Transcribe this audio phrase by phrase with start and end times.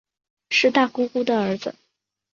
[0.49, 1.75] 是大姑姑的儿子